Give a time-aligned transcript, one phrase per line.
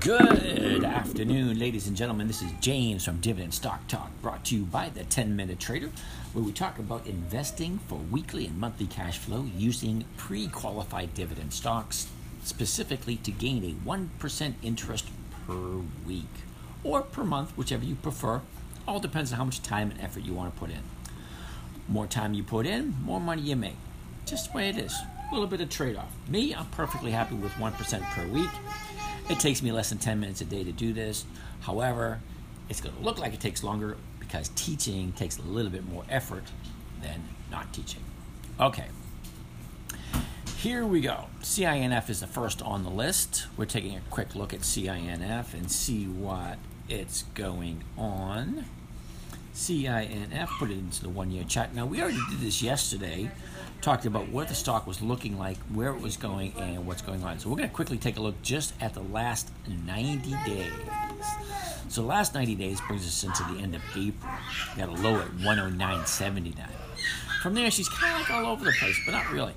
[0.00, 2.26] Good afternoon, ladies and gentlemen.
[2.26, 5.90] This is James from Dividend Stock Talk, brought to you by the 10 Minute Trader,
[6.32, 11.52] where we talk about investing for weekly and monthly cash flow using pre qualified dividend
[11.52, 12.08] stocks,
[12.44, 15.06] specifically to gain a 1% interest
[15.46, 16.32] per week
[16.82, 18.40] or per month, whichever you prefer.
[18.88, 20.82] All depends on how much time and effort you want to put in.
[21.88, 23.76] More time you put in, more money you make.
[24.24, 24.94] Just the way it is.
[25.30, 26.14] A little bit of trade off.
[26.26, 28.48] Me, I'm perfectly happy with 1% per week.
[29.30, 31.24] It takes me less than 10 minutes a day to do this.
[31.60, 32.18] However,
[32.68, 36.02] it's going to look like it takes longer because teaching takes a little bit more
[36.10, 36.42] effort
[37.00, 38.02] than not teaching.
[38.58, 38.86] Okay.
[40.56, 41.26] Here we go.
[41.42, 43.46] CINF is the first on the list.
[43.56, 48.64] We're taking a quick look at CINF and see what it's going on.
[49.54, 51.72] CINF, put it into the one year chart.
[51.72, 53.30] Now, we already did this yesterday
[53.80, 57.22] talked about what the stock was looking like, where it was going, and what's going
[57.24, 57.38] on.
[57.38, 59.50] So we're going to quickly take a look just at the last
[59.86, 60.72] 90 days.
[61.88, 64.32] So the last 90 days brings us into the end of April.
[64.74, 66.54] We got a low at 109.79.
[67.42, 69.54] From there, she's kind of like all over the place, but not really.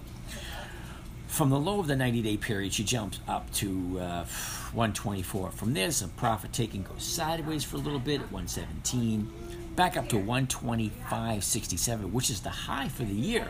[1.28, 4.26] From the low of the 90 day period, she jumps up to uh,
[4.74, 5.52] 124.
[5.52, 9.30] From there, some profit taking goes sideways for a little bit at 117,
[9.76, 13.48] back up to 125.67, which is the high for the year.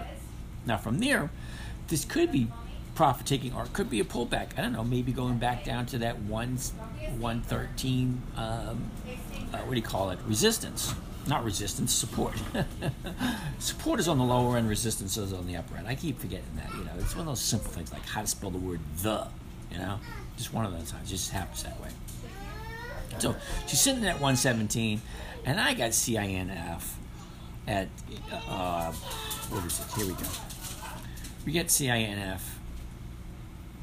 [0.65, 1.29] Now, from there,
[1.87, 2.47] this could be
[2.95, 4.57] profit taking or it could be a pullback.
[4.57, 6.57] I don't know, maybe going back down to that one,
[7.17, 8.91] 113, um,
[9.53, 10.19] uh, what do you call it?
[10.27, 10.93] Resistance.
[11.25, 12.35] Not resistance, support.
[13.59, 15.87] support is on the lower end, resistance is on the upper end.
[15.87, 16.69] I keep forgetting that.
[16.73, 19.27] You know, it's one of those simple things like how to spell the word the.
[19.71, 19.99] You know,
[20.37, 21.09] just one of those times.
[21.09, 21.89] It just happens that way.
[23.19, 23.35] So
[23.67, 25.01] she's sitting at 117,
[25.45, 26.83] and I got CINF
[27.67, 27.87] at
[28.49, 29.85] uh, what is it?
[29.95, 30.27] Here we go.
[31.45, 32.41] We get CINF.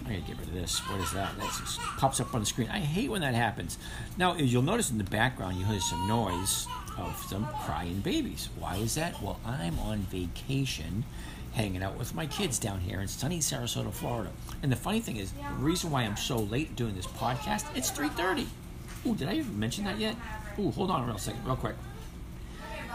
[0.07, 0.79] I gotta get rid of this.
[0.89, 1.37] What is that?
[1.39, 2.69] That just pops up on the screen.
[2.71, 3.79] I hate when that happens.
[4.17, 6.67] Now, as you'll notice in the background, you hear some noise
[6.97, 8.49] of some crying babies.
[8.59, 9.23] Why is that?
[9.23, 11.05] Well, I'm on vacation
[11.53, 14.31] hanging out with my kids down here in sunny Sarasota, Florida.
[14.63, 17.91] And the funny thing is, the reason why I'm so late doing this podcast, it's
[17.91, 18.47] 3.30.
[19.07, 20.17] Ooh, did I even mention that yet?
[20.59, 21.75] Ooh, hold on a real second, real quick.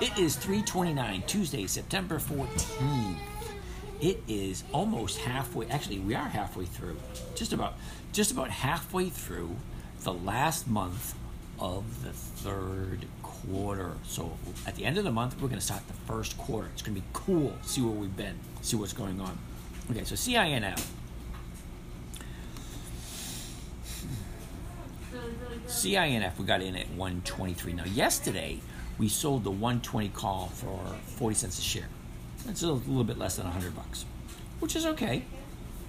[0.01, 3.15] It is 329, Tuesday, September 14th.
[4.01, 5.67] It is almost halfway.
[5.67, 6.97] Actually, we are halfway through.
[7.35, 7.75] Just about,
[8.11, 9.55] just about halfway through
[10.03, 11.15] the last month
[11.59, 13.93] of the third quarter.
[14.03, 16.69] So at the end of the month, we're going to start the first quarter.
[16.73, 17.53] It's going to be cool.
[17.63, 18.37] See where we've been.
[18.61, 19.37] See what's going on.
[19.91, 20.85] Okay, so CINF.
[25.67, 27.73] CINF, we got in at 123.
[27.73, 28.59] Now, yesterday,
[28.97, 30.79] we sold the 120 call for
[31.17, 31.87] 40 cents a share.
[32.45, 34.05] That's a little bit less than 100 bucks,
[34.59, 35.23] which is okay.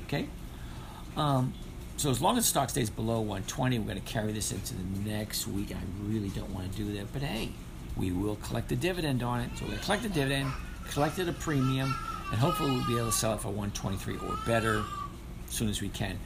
[0.07, 0.29] Okay.
[1.17, 1.53] Um,
[1.97, 5.11] so as long as stock stays below 120, we're going to carry this into the
[5.11, 5.73] next week.
[5.73, 7.51] I really don't want to do that, but hey,
[7.97, 9.51] we will collect the dividend on it.
[9.57, 10.53] So we're going to collect the dividend,
[10.91, 11.95] collect it a premium,
[12.31, 14.85] and hopefully we'll be able to sell it for 123 or better
[15.49, 16.19] as soon as we can.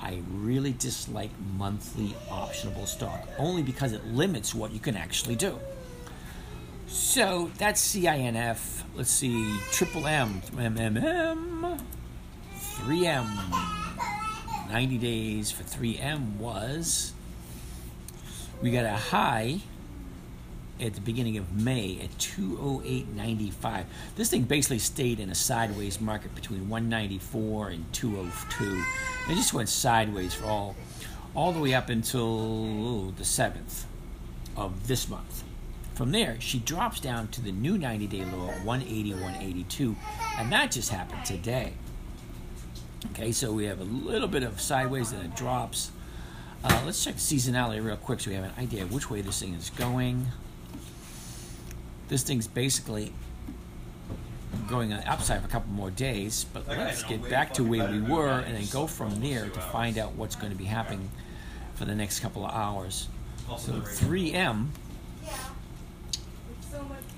[0.00, 5.58] I really dislike monthly optionable stock only because it limits what you can actually do.
[6.86, 8.82] So that's CINF.
[8.94, 11.80] Let's see, Triple M, MMM,
[12.58, 13.76] 3M.
[14.70, 17.12] 90 days for 3M was
[18.62, 19.60] we got a high
[20.80, 23.84] at the beginning of May at 208.95.
[24.16, 28.84] This thing basically stayed in a sideways market between 194 and 202.
[29.30, 30.76] It just went sideways for all
[31.34, 33.84] all the way up until oh, the 7th
[34.56, 35.44] of this month.
[35.96, 39.96] From there, she drops down to the new 90 day low at 180, 182,
[40.36, 41.72] and that just happened today.
[43.12, 45.90] Okay, so we have a little bit of sideways and it drops.
[46.62, 49.40] Uh, let's check seasonality real quick so we have an idea of which way this
[49.40, 50.26] thing is going.
[52.08, 53.14] This thing's basically
[54.68, 57.90] going on the upside for a couple more days, but let's get back to where
[57.90, 61.08] we were and then go from there to find out what's going to be happening
[61.74, 63.08] for the next couple of hours.
[63.56, 64.68] So 3M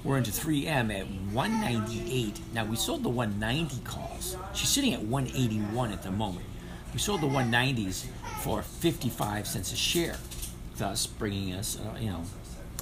[0.09, 2.41] we're into 3M at 198.
[2.55, 4.39] Now we sold the 190 calls.
[4.55, 6.47] She's sitting at 181 at the moment.
[6.95, 8.07] we sold the 190s
[8.41, 10.17] for 55 cents a share,
[10.79, 12.23] thus bringing us, uh, you know,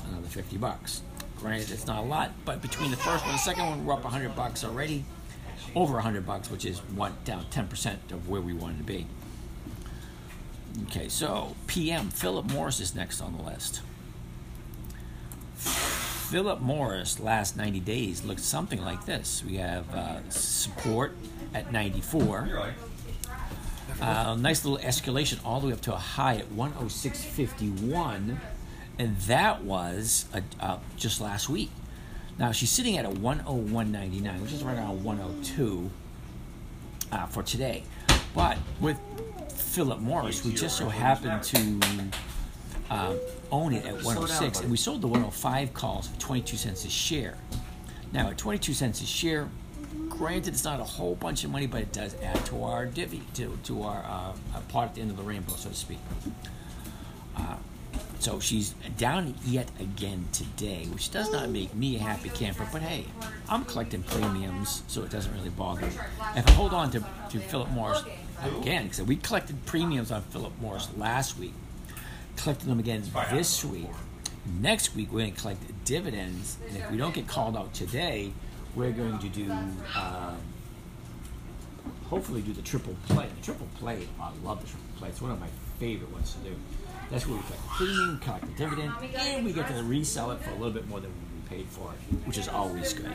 [0.09, 1.03] another 50 bucks.
[1.39, 3.95] Granted, it's not a lot, but between the first one and the second one, we're
[3.95, 5.05] up 100 bucks already,
[5.75, 9.05] over 100 bucks, which is one down 10% of where we wanted to be.
[10.85, 13.81] Okay, so PM Philip Morris is next on the list.
[16.31, 19.45] Philip Morris last 90 days looked something like this.
[19.47, 21.17] We have uh, support
[21.55, 22.73] at 94.
[24.01, 28.39] Uh, nice little escalation all the way up to a high at 106.51,
[28.99, 31.71] and that was uh, uh, just last week.
[32.39, 35.91] Now she's sitting at a 101.99, which is right around 102
[37.13, 37.85] uh, for today.
[38.35, 38.99] But with
[39.53, 41.81] Philip Morris, we just so happened to
[42.91, 43.15] uh,
[43.51, 47.37] own it at 106, and we sold the 105 calls for 22 cents a share.
[48.13, 49.49] Now, at 22 cents a share,
[50.09, 53.23] granted, it's not a whole bunch of money, but it does add to our divvy,
[53.35, 55.99] to, to our uh, part at the end of the rainbow, so to speak.
[57.37, 57.57] Uh,
[58.19, 62.67] so she's down yet again today, which does not make me a happy camper.
[62.73, 63.05] But hey,
[63.49, 65.93] I'm collecting premiums, so it doesn't really bother me.
[66.35, 68.03] If I hold on to, to Philip Morris
[68.43, 71.53] again, because we collected premiums on Philip Morris last week,
[72.37, 73.89] collecting them again this week.
[74.61, 78.33] Next week, we're going to collect dividends, and if we don't get called out today,
[78.77, 80.37] we're going to do um,
[82.09, 83.27] hopefully do the triple play.
[83.41, 85.09] The triple play, I love the triple play.
[85.09, 85.49] It's one of my
[85.79, 86.57] favorite ones to do.
[87.11, 90.41] That's where we collect the premium, collect the dividend, and we get to resell it
[90.41, 93.13] for a little bit more than we paid for it, which is always good.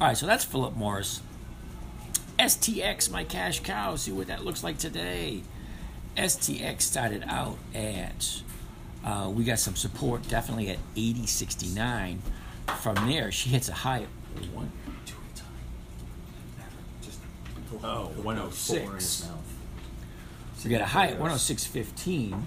[0.00, 1.20] All right, so that's Philip Morris.
[2.38, 3.94] STX, my cash cow.
[3.96, 5.42] See what that looks like today.
[6.16, 8.42] STX started out at,
[9.04, 12.18] uh, we got some support definitely at 80.69.
[12.80, 13.98] From there, she hits a high
[14.36, 14.70] of one,
[15.06, 15.14] two,
[17.82, 19.28] oh, 106.
[20.64, 22.40] We got a high at 106.15.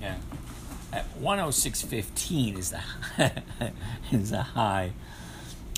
[0.00, 0.16] Yeah.
[0.92, 3.42] At 106.15 is the
[4.12, 4.92] is the high.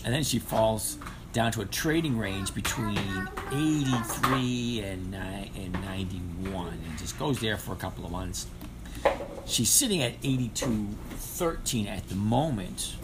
[0.04, 0.98] And then she falls
[1.32, 7.72] down to a trading range between 83 and, and 91 and just goes there for
[7.72, 8.46] a couple of months.
[9.46, 12.96] She's sitting at 82.13 at the moment.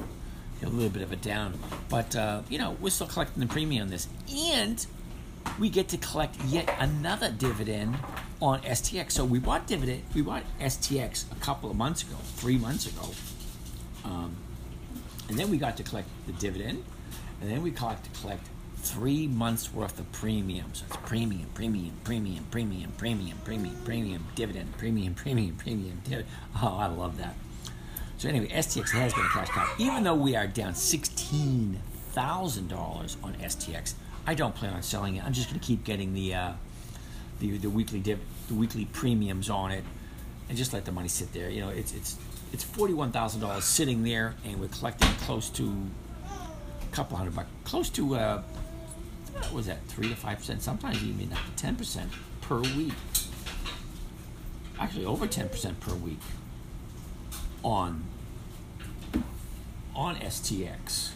[0.63, 1.57] A little bit of a down,
[1.89, 4.85] but uh, you know we're still collecting the premium on this, and
[5.57, 7.97] we get to collect yet another dividend
[8.43, 9.13] on STX.
[9.13, 13.09] So we bought dividend, we bought STX a couple of months ago, three months ago,
[14.05, 14.35] um,
[15.29, 16.83] and then we got to collect the dividend,
[17.41, 18.47] and then we collect to collect
[18.77, 20.71] three months worth of premium.
[20.73, 26.29] So it's premium, premium, premium, premium, premium, premium, premium, dividend, premium, premium, premium, dividend.
[26.63, 27.35] Oh, I love that.
[28.19, 31.81] So anyway, STX has been a cash cow, even though we are down sixteen
[32.13, 33.95] thousand dollars on STX.
[34.27, 35.25] I don't plan on selling it.
[35.25, 36.53] I'm just going to keep getting the uh,
[37.39, 38.19] the the weekly dip,
[38.49, 39.85] the weekly premiums on it,
[40.49, 41.49] and just let the money sit there.
[41.49, 42.17] You know, it's it's
[42.53, 45.73] it's forty one thousand dollars sitting there, and we're collecting close to
[46.91, 48.43] a couple hundred bucks, close to uh,
[49.35, 52.93] what was that three to five percent, sometimes even up to ten percent per week.
[54.79, 56.21] Actually, over ten percent per week
[57.63, 58.05] on
[59.95, 61.11] on STX.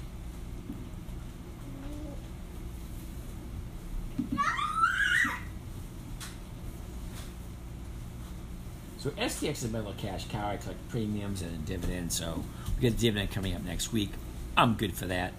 [8.98, 10.48] So STX is my little cash cow.
[10.48, 12.16] I collect premiums and dividends.
[12.16, 12.44] So
[12.76, 14.10] we get a dividend coming up next week.
[14.56, 15.32] I'm good for that.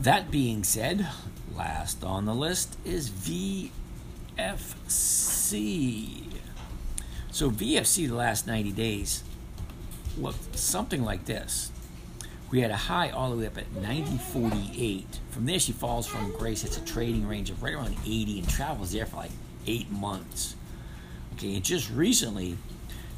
[0.00, 1.06] That being said,
[1.54, 3.70] last on the list is VFC.
[7.30, 9.22] So VFC the last 90 days
[10.16, 11.70] looked something like this.
[12.50, 15.04] We had a high all the way up at 90.48.
[15.32, 16.64] From there, she falls from grace.
[16.64, 19.32] It's a trading range of right around 80 and travels there for like
[19.66, 20.56] eight months.
[21.34, 22.56] Okay, and just recently,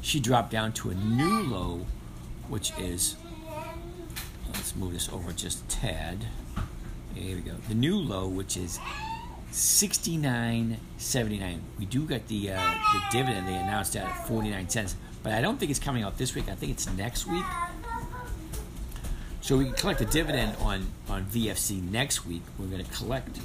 [0.01, 1.85] she dropped down to a new low,
[2.49, 3.15] which is,
[4.49, 6.25] let's move this over just a tad.
[7.15, 7.53] Here we go.
[7.67, 8.79] The new low, which is
[9.51, 11.59] 69.79.
[11.77, 15.59] We do get the uh, the dividend they announced at 49 cents, but I don't
[15.59, 16.49] think it's coming out this week.
[16.49, 17.45] I think it's next week.
[19.41, 22.43] So we can collect a dividend on, on VFC next week.
[22.57, 23.41] We're going to collect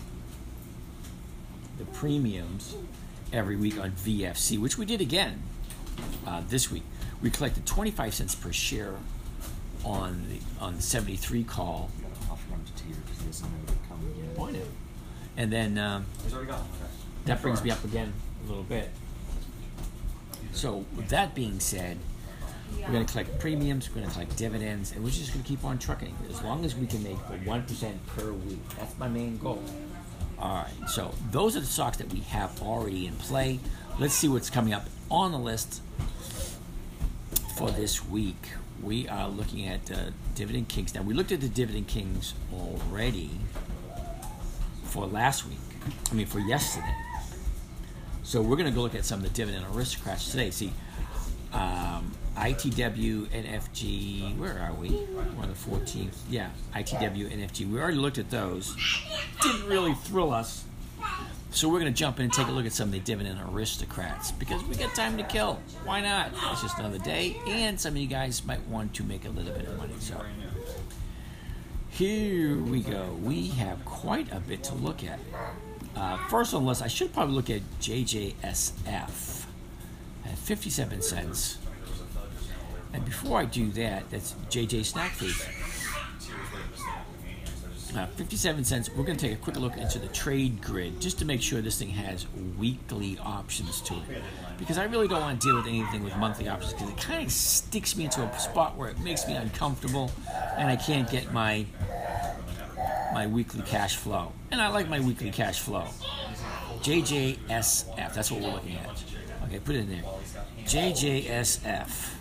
[1.76, 2.76] the premiums
[3.32, 5.42] every week on VFC, which we did again
[6.25, 6.84] uh, this week.
[7.20, 8.94] We collected 25 cents per share
[9.84, 11.90] on the on the 73 call.
[14.35, 14.66] Point it.
[15.37, 16.07] And then um,
[17.25, 18.12] that brings me up again
[18.45, 18.90] a little bit.
[20.52, 21.99] So with that being said,
[22.80, 25.49] we're going to collect premiums, we're going to collect dividends, and we're just going to
[25.49, 28.59] keep on trucking as long as we can make the 1% per week.
[28.78, 29.62] That's my main goal.
[30.38, 33.59] All right, so those are the stocks that we have already in play.
[33.99, 35.83] Let's see what's coming up on the list
[37.57, 38.52] for this week.
[38.82, 39.97] We are looking at uh,
[40.35, 40.94] Dividend Kings.
[40.94, 43.30] Now, we looked at the Dividend Kings already
[44.85, 45.58] for last week,
[46.11, 46.94] I mean, for yesterday.
[48.23, 50.50] So we're going to go look at some of the Dividend Aristocrats today.
[50.50, 50.73] See,
[51.52, 54.90] um, ITW, NFG, where are we?
[54.90, 56.14] We're on the 14th.
[56.30, 57.70] Yeah, ITW, NFG.
[57.70, 58.76] We already looked at those.
[59.42, 60.64] Didn't really thrill us.
[61.59, 63.41] So we're going to jump in and take a look at some of the dividend
[63.50, 65.59] aristocrats because we got time to kill.
[65.85, 66.31] Why not?
[66.53, 69.53] It's just another day, and some of you guys might want to make a little
[69.53, 69.95] bit of money.
[69.99, 70.25] So
[71.91, 73.19] here we go.
[73.25, 75.19] We have quite a bit to look at.
[75.97, 79.47] Uh, first on the list, I should probably look at JJSF
[80.27, 81.59] at 57 cents.
[82.93, 85.11] And before I do that, that's JJ Snack.
[87.97, 88.90] Uh, 57 cents.
[88.90, 91.61] We're going to take a quick look into the trade grid just to make sure
[91.61, 92.26] this thing has
[92.59, 94.23] weekly options to it.
[94.59, 97.25] Because I really don't want to deal with anything with monthly options because it kind
[97.25, 100.11] of sticks me into a spot where it makes me uncomfortable
[100.57, 101.64] and I can't get my
[103.14, 104.33] my weekly cash flow.
[104.50, 105.87] And I like my weekly cash flow.
[106.80, 108.14] JJSF.
[108.14, 109.02] That's what we're looking at.
[109.47, 110.02] Okay, put it in there.
[110.64, 112.17] JJSF.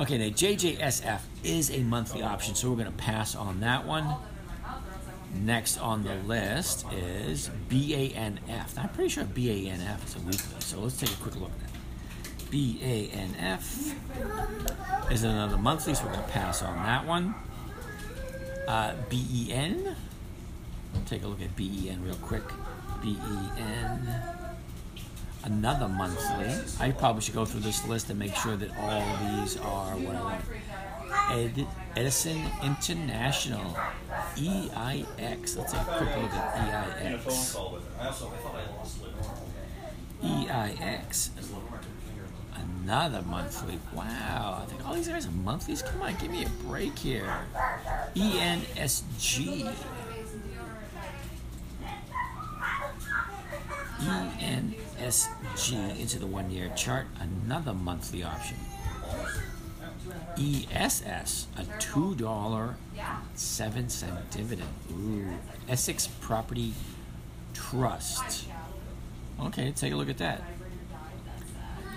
[0.00, 4.16] Okay, now JJSF is a monthly option, so we're going to pass on that one.
[5.34, 8.78] Next on the list is BANF.
[8.78, 12.50] I'm pretty sure BANF is a weekly, so let's take a quick look at that.
[12.50, 13.92] BANF
[15.12, 17.34] is another monthly, so we're going to pass on that one.
[18.66, 19.96] Uh, BEN.
[21.04, 22.44] Take a look at BEN real quick.
[23.02, 24.39] BEN
[25.44, 26.54] another monthly.
[26.80, 30.16] I probably should go through this list and make sure that all these are what
[30.16, 30.44] I want.
[31.30, 31.66] Ed,
[31.96, 33.76] Edison International,
[34.36, 35.56] EIX.
[35.56, 37.56] Let's take a quick look at EIX.
[40.22, 41.30] EIX.
[42.82, 43.78] Another monthly.
[43.94, 44.62] Wow.
[44.62, 45.82] I think all these guys are monthlies.
[45.82, 47.32] Come on, give me a break here.
[48.14, 49.72] ENSG.
[54.00, 58.58] ENSG into the one year chart, another monthly option.
[60.36, 64.68] ESS, a $2.07 dividend.
[64.92, 65.38] Ooh.
[65.68, 66.74] Essex Property
[67.54, 68.46] Trust.
[69.40, 70.42] Okay, take a look at that.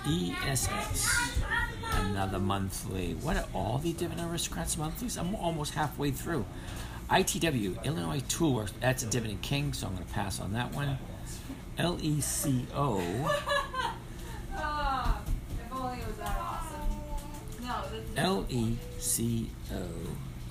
[0.06, 1.40] ESS,
[1.94, 3.14] another monthly.
[3.16, 5.18] What are all the dividend aristocrats monthlies?
[5.18, 6.46] I'm almost halfway through.
[7.10, 10.98] ITW, Illinois Toolworks, that's a dividend king, so I'm going to pass on that one.
[14.56, 15.20] Ah,
[15.66, 16.80] if only it was that awesome.
[17.62, 18.18] No, this is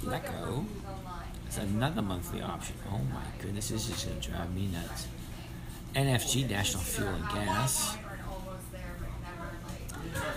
[0.03, 0.65] LECO.
[1.47, 2.75] It's another monthly option.
[2.91, 5.07] Oh my goodness, this is going to drive me nuts.
[5.95, 7.97] NFG, National Fuel and Gas.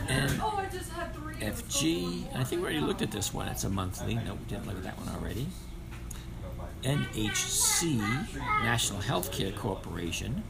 [0.08, 1.36] And Oh, I just had three.
[1.36, 3.48] FG, and I think we already looked at this one.
[3.48, 4.15] It's a monthly.
[4.15, 5.48] No, we didn't look at that one already.
[6.84, 7.98] NHC,
[8.63, 10.44] National Healthcare Corporation.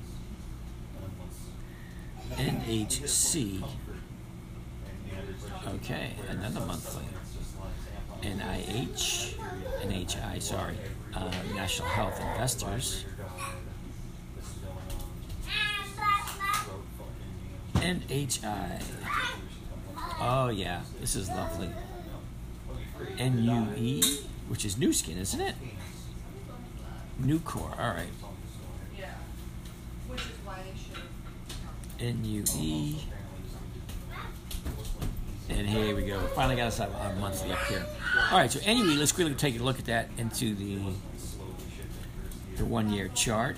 [2.37, 3.63] NHC.
[5.67, 7.05] Okay, another monthly.
[8.21, 9.35] NIH,
[9.83, 10.75] NHI, sorry,
[11.13, 13.05] uh, National Health Investors.
[17.75, 18.83] NHI.
[20.19, 21.69] Oh, yeah, this is lovely.
[23.19, 24.01] NUE,
[24.47, 25.55] which is Nu Skin, isn't it?
[27.21, 28.07] Nucor, all right.
[28.97, 29.05] Yeah.
[30.07, 31.03] Which is why they should.
[31.99, 32.95] NUE.
[35.47, 36.19] And here we go.
[36.35, 37.85] Finally got us our, our monthly up here.
[38.31, 40.79] All right, so anyway, let's quickly take a look at that into the
[42.57, 43.57] the one year chart.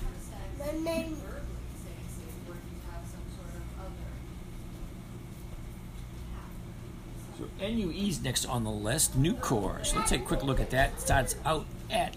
[7.38, 9.86] So NUE's next on the list, Nucor.
[9.86, 10.94] So let's take a quick look at that.
[10.94, 12.16] It starts out at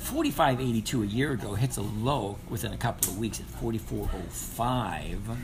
[0.00, 5.36] 45.82 a year ago, hits a low within a couple of weeks at 44.05.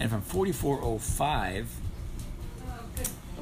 [0.00, 1.66] And from 44.05,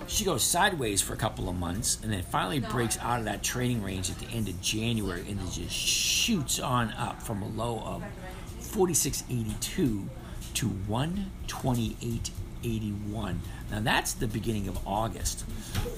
[0.07, 3.43] she goes sideways for a couple of months and then finally breaks out of that
[3.43, 7.49] trading range at the end of January and then just shoots on up from a
[7.49, 8.05] low of
[8.61, 10.07] 46.82
[10.55, 13.37] to 128.81.
[13.71, 15.45] Now that's the beginning of August.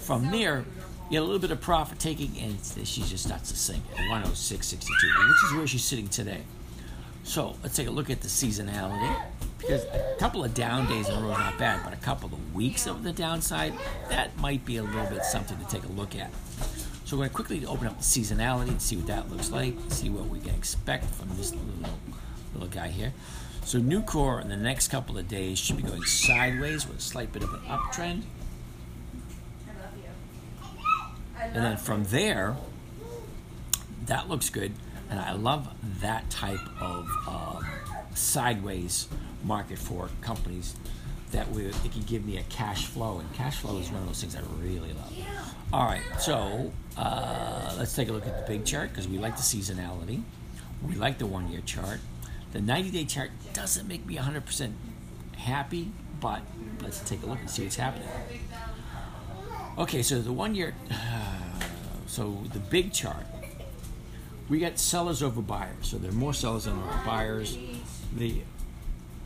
[0.00, 0.64] From there,
[1.10, 4.82] get a little bit of profit taking and she just starts to sink at 106.62,
[4.82, 6.42] which is where she's sitting today.
[7.24, 9.22] So let's take a look at the seasonality.
[9.58, 12.28] Because a couple of down days in a row is not bad, but a couple
[12.32, 13.74] of weeks of the downside,
[14.08, 16.30] that might be a little bit something to take a look at.
[17.04, 19.74] So we're going to quickly open up the seasonality and see what that looks like,
[19.88, 21.90] see what we can expect from this little,
[22.54, 23.12] little guy here.
[23.64, 27.32] So Nucor in the next couple of days should be going sideways with a slight
[27.32, 28.22] bit of an uptrend.
[31.54, 32.56] And then from there,
[34.06, 34.72] that looks good.
[35.10, 35.68] And I love
[36.00, 37.60] that type of uh,
[38.14, 39.08] sideways
[39.42, 40.76] market for companies
[41.32, 43.18] that would it can give me a cash flow.
[43.18, 45.12] And cash flow is one of those things I really love.
[45.72, 49.36] All right, so uh, let's take a look at the big chart because we like
[49.36, 50.22] the seasonality.
[50.86, 52.00] We like the one year chart.
[52.52, 54.72] The 90 day chart doesn't make me 100%
[55.36, 56.40] happy, but
[56.82, 58.08] let's take a look and see what's happening.
[59.78, 60.94] Okay, so the one year, uh,
[62.08, 63.24] so the big chart,
[64.48, 65.76] we got sellers over buyers.
[65.82, 67.56] So there are more sellers than there are buyers.
[68.16, 68.40] The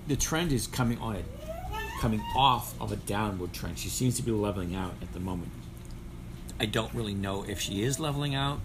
[0.09, 1.25] the trend is coming on it,
[2.01, 3.79] coming off of a downward trend.
[3.79, 5.53] She seems to be leveling out at the moment.
[6.61, 8.61] I don't really know if she is leveling out,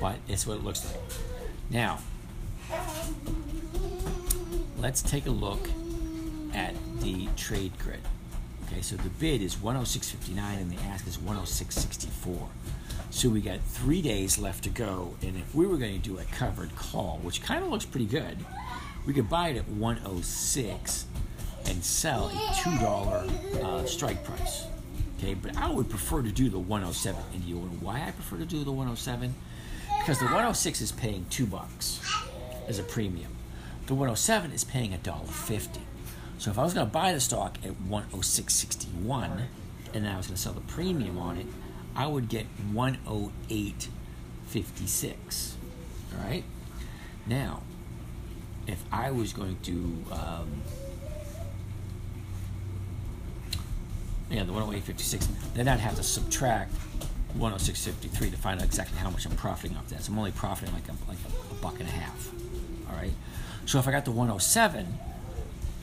[0.00, 1.00] but it's what it looks like.
[1.70, 1.98] Now,
[4.78, 5.68] let's take a look
[6.54, 8.00] at the trade grid.
[8.66, 12.48] Okay, so the bid is 106.59 and the ask is 106.64.
[13.10, 16.18] So we got three days left to go, and if we were going to do
[16.18, 18.36] a covered call, which kind of looks pretty good,
[19.06, 21.06] we could buy it at 106
[21.66, 24.64] and sell a $2 uh, strike price.
[25.18, 27.22] Okay, but I would prefer to do the 107.
[27.32, 29.34] And you know why I prefer to do the 107?
[30.00, 32.00] Because the 106 is paying two bucks
[32.68, 33.30] as a premium.
[33.86, 35.85] The 107 is paying a dollar fifty.
[36.38, 39.46] So if I was going to buy the stock at 106.61
[39.94, 41.46] and then I was going to sell the premium on it,
[41.94, 45.54] I would get 108.56.
[46.12, 46.44] All right.
[47.26, 47.62] Now,
[48.66, 50.60] if I was going to um,
[54.30, 56.74] yeah, the 108.56, then I'd have to subtract
[57.38, 60.02] 106.53 to find out exactly how much I'm profiting off that.
[60.02, 62.30] So I'm only profiting like a, like a, a buck and a half.
[62.90, 63.12] All right.
[63.66, 64.98] So if I got the 107,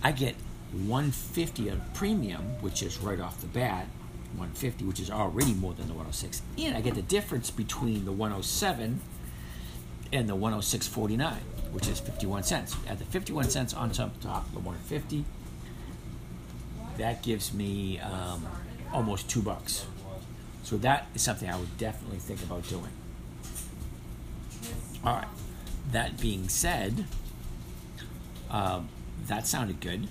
[0.04, 0.36] I get
[0.72, 3.88] 150 of premium, which is right off the bat,
[4.34, 8.12] 150, which is already more than the 106, and I get the difference between the
[8.12, 9.00] 107
[10.12, 11.34] and the 106.49,
[11.72, 12.76] which is 51 cents.
[12.88, 15.26] Add the 51 cents on top of the 150
[16.98, 18.46] that gives me um,
[18.92, 19.86] almost two bucks.
[20.64, 22.90] So that is something I would definitely think about doing.
[25.04, 25.28] All right.
[25.92, 27.06] That being said,
[28.50, 28.88] um,
[29.28, 30.04] that sounded good.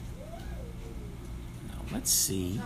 [1.69, 2.61] Now let's see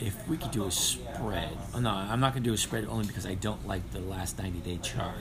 [0.00, 1.56] if we could do a spread.
[1.74, 4.00] Oh, no, I'm not going to do a spread only because I don't like the
[4.00, 5.14] last 90 day chart.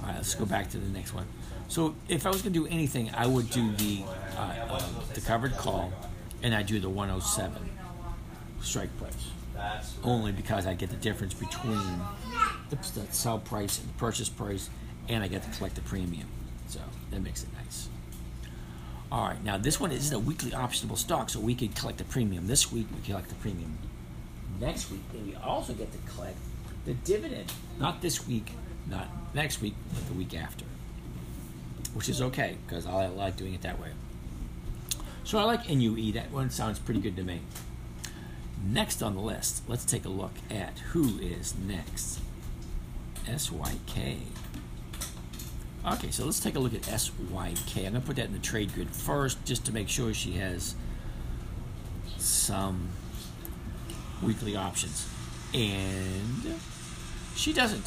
[0.00, 1.26] All right, let's go back to the next one.
[1.68, 4.02] So if I was going to do anything, I would do the
[4.36, 4.82] uh, uh,
[5.14, 5.92] the covered call
[6.42, 7.70] and I do the 107
[8.60, 9.30] strike price.
[10.02, 12.00] Only because I get the difference between
[12.70, 12.78] the
[13.10, 14.70] sell price and the purchase price,
[15.08, 16.26] and I get to collect the premium.
[16.68, 17.88] So that makes it nice.
[19.12, 22.04] All right, now this one is a weekly optionable stock, so we could collect the
[22.04, 22.86] premium this week.
[22.94, 23.76] We collect the premium
[24.60, 26.36] next week, and we also get to collect
[26.84, 27.52] the dividend.
[27.80, 28.52] Not this week,
[28.88, 30.64] not next week, but the week after,
[31.92, 33.88] which is okay because I like doing it that way.
[35.24, 36.12] So I like NUE.
[36.12, 37.40] That one sounds pretty good to me.
[38.64, 42.20] Next on the list, let's take a look at who is next.
[43.26, 44.18] SYK.
[45.86, 47.86] Okay, so let's take a look at SYK.
[47.86, 50.32] I'm going to put that in the trade grid first just to make sure she
[50.32, 50.74] has
[52.18, 52.90] some
[54.22, 55.08] weekly options.
[55.54, 56.60] And
[57.34, 57.86] she doesn't.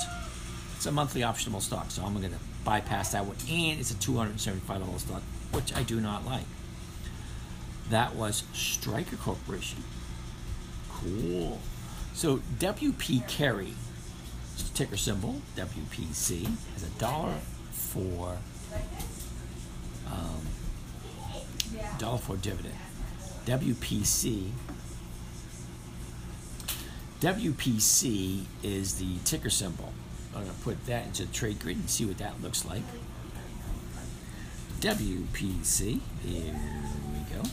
[0.76, 3.38] It's a monthly optional stock, so I'm going to bypass that one.
[3.50, 6.46] And it's a $275 stock, which I do not like.
[7.92, 9.84] That was Stryker Corporation.
[10.92, 11.60] Cool.
[12.14, 13.76] So WP Carey,
[14.74, 17.36] ticker symbol WPC, has a dollar
[17.74, 18.38] for
[20.08, 20.48] um,
[21.98, 22.76] dollar for dividend.
[23.46, 24.52] WPC.
[27.20, 29.92] WPC is the ticker symbol.
[30.36, 32.84] I'm going to put that into the trade grid and see what that looks like.
[34.80, 36.00] WPC.
[36.24, 36.56] Here
[37.14, 37.44] we go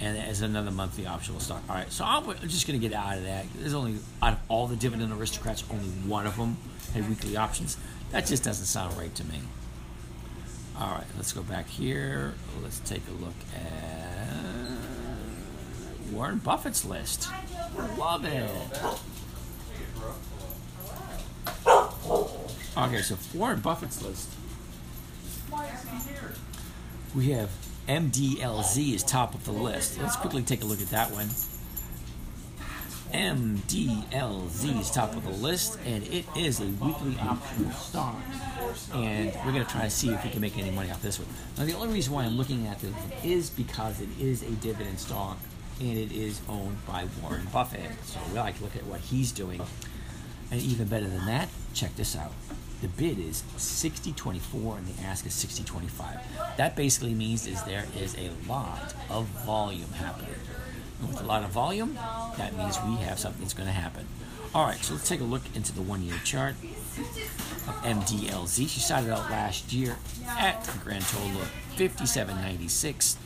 [0.00, 1.62] and as another monthly optional stock.
[1.68, 3.46] All right, so I'm just going to get out of that.
[3.56, 6.56] There's only out of all the dividend aristocrats, only one of them
[6.94, 7.76] had weekly options.
[8.10, 9.40] That just doesn't sound right to me.
[10.78, 12.34] All right, let's go back here.
[12.62, 14.28] Let's take a look at
[16.12, 17.28] Warren Buffett's list.
[17.98, 18.50] Love it.
[22.76, 24.28] Okay, so Warren Buffett's list.
[27.14, 27.50] We have
[27.88, 29.98] MDLZ is top of the list.
[30.00, 31.28] Let's quickly take a look at that one.
[33.12, 38.16] MDLZ is top of the list, and it is a weekly optional stock.
[38.94, 41.18] And we're going to try to see if we can make any money off this
[41.18, 41.28] one.
[41.56, 42.94] Now, the only reason why I'm looking at this
[43.24, 45.38] is because it is a dividend stock
[45.80, 47.90] and it is owned by Warren Buffett.
[48.04, 49.60] So we like to look at what he's doing.
[50.50, 52.32] And even better than that, check this out.
[52.80, 56.56] The bid is 60.24 and the ask is 60.25.
[56.56, 60.34] That basically means is there is a lot of volume happening.
[61.00, 61.94] With a lot of volume,
[62.36, 64.06] that means we have something that's going to happen.
[64.54, 68.68] All right, so let's take a look into the one-year chart of MDLZ.
[68.68, 73.16] She started out last year at a grand total of 57.96.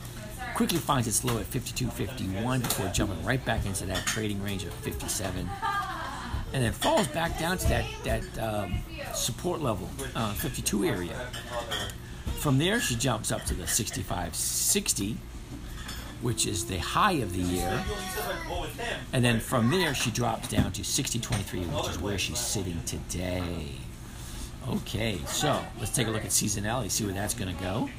[0.55, 4.75] Quickly finds its low at 52.51 before jumping right back into that trading range of
[4.75, 5.49] 57
[6.53, 8.75] and then falls back down to that that um,
[9.15, 11.15] support level, uh, 52 area.
[12.39, 15.17] From there, she jumps up to the 65.60,
[16.23, 17.85] which is the high of the year,
[19.13, 23.73] and then from there she drops down to 60.23, which is where she's sitting today.
[24.69, 27.91] Okay, so let's take a look at seasonality, see where that's going to go.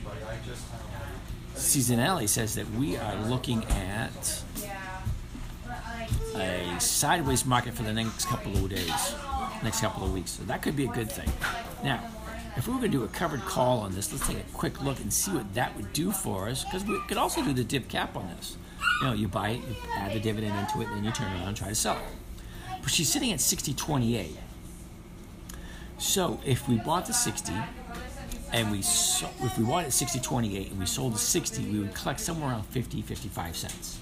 [1.56, 4.44] Seasonality says that we are looking at
[6.36, 9.16] a sideways market for the next couple of days,
[9.62, 10.32] next couple of weeks.
[10.32, 11.30] So that could be a good thing.
[11.84, 12.02] Now,
[12.56, 14.82] if we were going to do a covered call on this, let's take a quick
[14.82, 17.63] look and see what that would do for us, because we could also do the
[17.63, 18.58] dip cap on this.
[19.02, 21.32] You know, you buy it, you add the dividend into it, and then you turn
[21.34, 22.04] around and try to sell it.
[22.82, 24.36] But she's sitting at 60.28.
[25.98, 27.54] So if we bought the 60
[28.52, 31.80] and we so, if we bought it at 60.28 and we sold the 60, we
[31.80, 34.00] would collect somewhere around 50, 55 cents.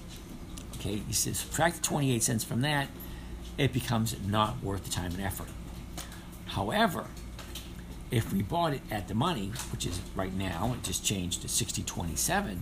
[0.76, 2.88] Okay, you subtract 28 cents from that,
[3.56, 5.48] it becomes not worth the time and effort.
[6.46, 7.06] However,
[8.12, 11.48] if we bought it at the money, which is right now, it just changed to
[11.48, 12.58] 60.27,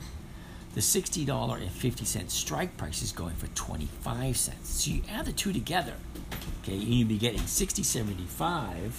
[0.74, 4.70] the $60.50 strike price is going for 25 cents.
[4.70, 5.94] So you add the two together,
[6.62, 8.92] okay, you'd be getting 60.75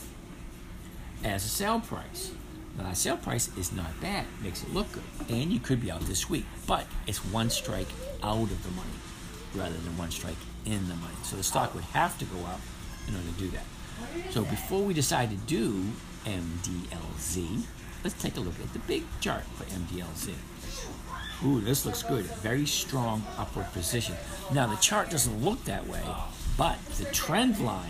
[1.23, 2.31] as a sale price.
[2.77, 5.89] Now that sale price is not bad, makes it look good, and you could be
[5.89, 7.87] out this week, but it's one strike
[8.23, 8.89] out of the money
[9.55, 10.35] rather than one strike
[10.65, 11.15] in the money.
[11.23, 12.59] So the stock would have to go up
[13.07, 13.63] in order to do that.
[14.31, 15.85] So before we decide to do
[16.25, 17.61] MDLZ,
[18.03, 20.33] let's take a look at the big chart for MDLZ.
[21.45, 22.25] Ooh, this looks good.
[22.25, 24.15] Very strong upward position.
[24.53, 26.03] Now the chart doesn't look that way,
[26.57, 27.89] but the trend line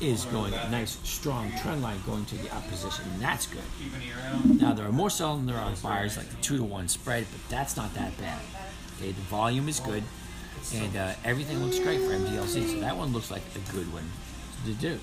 [0.00, 4.60] is going a nice strong trend line going to the up position, and that's good.
[4.60, 7.26] Now there are more sellers than there are buyers, like the two to one spread,
[7.30, 8.40] but that's not that bad.
[8.98, 10.02] Okay, the volume is good
[10.74, 12.72] and uh, everything looks great for MDLZ.
[12.72, 14.08] So that one looks like a good one
[14.64, 14.98] to do.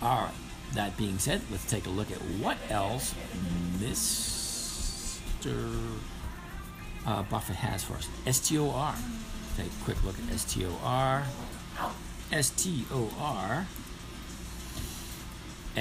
[0.00, 0.34] All right.
[0.74, 3.14] That being said, let's take a look at what else
[3.78, 5.52] Mr.
[7.06, 8.08] Uh, Buffett has for us.
[8.36, 8.94] STOR.
[9.56, 11.24] Take a quick look at STOR.
[12.42, 13.66] STOR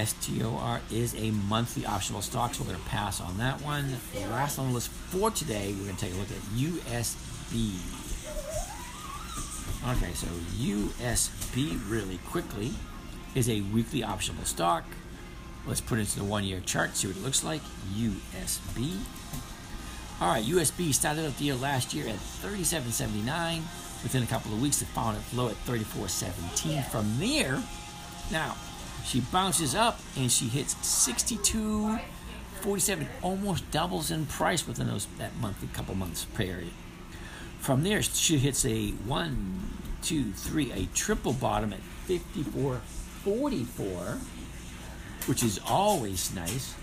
[0.06, 3.98] STOR is a monthly optional stock, so we're going to pass on that one.
[4.14, 7.74] The last on the list for today, we're going to take a look at USB.
[9.90, 10.28] Okay, so
[10.58, 12.72] USB really quickly
[13.38, 14.84] is a weekly optional stock.
[15.68, 17.62] Let's put it into the one year chart, see what it looks like.
[17.94, 18.98] USB.
[20.20, 23.62] All right, USB started out the year last year at 37.79.
[24.02, 26.84] Within a couple of weeks, it found its low at 34.17.
[26.86, 27.62] From there,
[28.32, 28.56] now
[29.06, 32.00] she bounces up and she hits 62
[32.62, 36.72] 47 almost doubles in price within those that monthly couple months period
[37.60, 42.82] from there she hits a one two three a triple bottom at 54
[43.24, 44.18] 44
[45.28, 46.76] which is always nice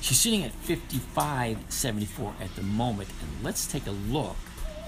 [0.00, 4.36] she's sitting at 55 74 at the moment and let's take a look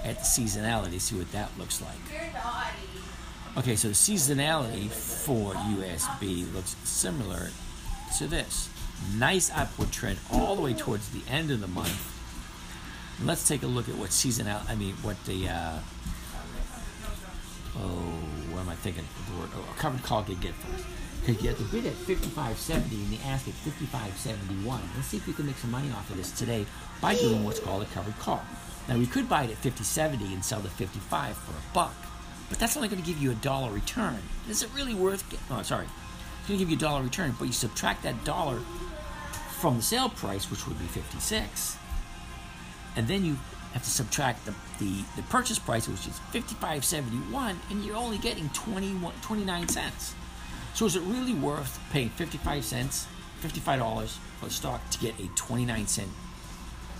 [0.03, 1.97] at the seasonality see what that looks like
[3.57, 7.51] Okay, so the seasonality for USB looks similar
[8.17, 8.69] to this.
[9.15, 12.11] Nice upward trend all the way towards the end of the month.
[13.23, 14.59] let's take a look at what seasonal.
[14.67, 15.79] I mean, what the uh,
[17.77, 18.13] oh,
[18.75, 19.05] I thinking?
[19.31, 20.83] The word a covered call could get for us.
[21.21, 24.79] Because you have to bid at 55.70 and the ask at 55.71.
[24.95, 26.65] Let's see if we can make some money off of this today
[27.01, 28.43] by doing what's called a covered call.
[28.87, 31.95] Now we could buy it at 50.70 and sell the 55 for a buck
[32.49, 34.19] but that's only going to give you a dollar return.
[34.49, 35.27] Is it really worth?
[35.29, 35.85] Get, oh, sorry,
[36.39, 38.59] it's going to give you a dollar return, but you subtract that dollar
[39.59, 41.77] from the sale price, which would be fifty-six,
[42.95, 43.37] and then you
[43.75, 48.17] have to subtract the, the, the purchase price, which is fifty-five seventy-one, and you're only
[48.17, 50.15] getting 21, 29 cents.
[50.73, 53.05] So is it really worth paying fifty-five cents,
[53.41, 56.09] fifty-five dollars for a stock to get a twenty-nine cent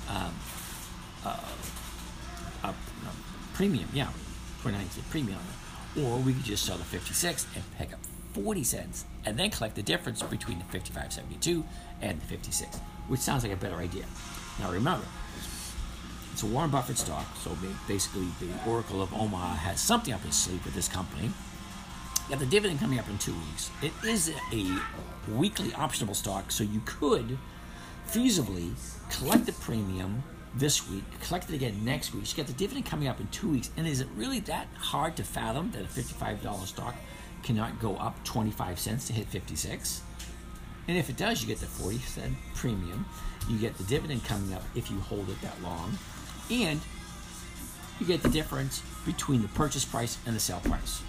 [0.09, 0.33] um,
[1.25, 1.39] uh,
[2.63, 2.73] uh,
[3.53, 4.09] premium, yeah,
[4.61, 5.39] 29 cent premium.
[5.97, 7.99] Or we could just sell the 56 and pick up
[8.33, 11.63] 40 cents and then collect the difference between the 55.72
[12.01, 14.03] and the 56, which sounds like a better idea.
[14.59, 15.05] Now remember,
[16.35, 20.35] it's a Warren Buffett stock, so basically the Oracle of Omaha has something up its
[20.35, 21.27] sleeve with this company.
[21.27, 23.71] You have the dividend coming up in two weeks.
[23.81, 24.65] It is a
[25.31, 27.37] weekly optionable stock, so you could
[28.05, 28.73] feasibly
[29.09, 32.29] collect the premium this week, collect it again next week.
[32.29, 33.69] You get the dividend coming up in two weeks.
[33.77, 36.95] And is it really that hard to fathom that a $55 stock
[37.43, 40.01] cannot go up 25 cents to hit 56?
[40.89, 43.05] And if it does, you get the 40 cent premium.
[43.47, 45.97] You get the dividend coming up if you hold it that long.
[46.49, 46.79] And
[47.99, 51.01] you get the difference between the purchase price and the sale price.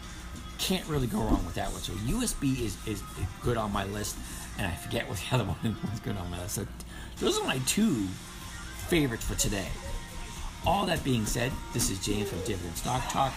[0.59, 1.83] Can't really go wrong with that one.
[1.83, 3.03] So USB is, is
[3.43, 4.17] good on my list,
[4.59, 6.55] and I forget what the other one was good on my list.
[6.55, 6.67] So
[7.19, 8.07] those are my two
[8.89, 9.69] favorites for today.
[10.67, 13.33] All that being said, this is James from Dividend Stock Talk.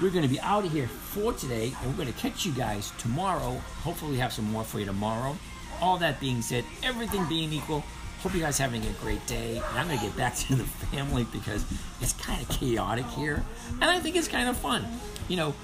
[0.00, 2.52] We're going to be out of here for today, and we're going to catch you
[2.52, 3.60] guys tomorrow.
[3.82, 5.36] Hopefully, we have some more for you tomorrow.
[5.80, 7.82] All that being said, everything being equal,
[8.20, 9.56] hope you guys having a great day.
[9.56, 11.64] And I'm going to get back to the family because
[12.00, 13.44] it's kind of chaotic here,
[13.80, 14.84] and I think it's kind of fun.
[15.28, 15.54] You know,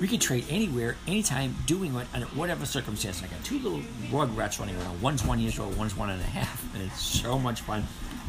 [0.00, 3.22] we can trade anywhere, anytime, doing it under whatever circumstance.
[3.22, 5.00] I got two little rugrats running around.
[5.00, 7.84] One's one years old, one's one and a half, and it's so much fun.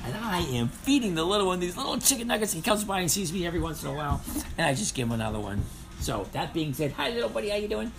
[0.05, 2.51] And I am feeding the little one these little chicken nuggets.
[2.51, 4.21] He comes by and sees me every once in a while,
[4.57, 5.63] and I just give him another one.
[5.99, 7.91] So that being said, hi little buddy, how you doing?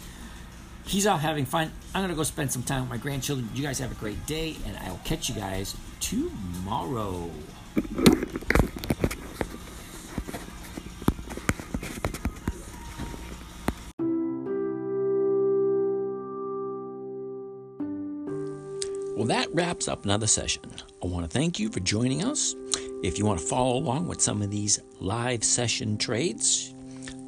[0.86, 1.72] He's out having fun.
[1.94, 3.48] I'm gonna go spend some time with my grandchildren.
[3.54, 7.30] You guys have a great day, and I will catch you guys tomorrow.
[19.16, 20.62] Well, that wraps up another session.
[21.02, 22.54] I want to thank you for joining us.
[23.02, 26.73] If you want to follow along with some of these live session trades,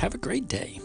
[0.00, 0.80] have a great day.